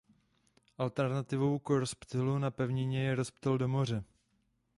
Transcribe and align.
Alternativou 0.77 1.59
k 1.59 1.69
rozptylu 1.69 2.39
na 2.39 2.51
pevnině 2.51 3.03
je 3.03 3.15
rozptyl 3.15 3.57
do 3.57 3.67
moře. 3.67 4.03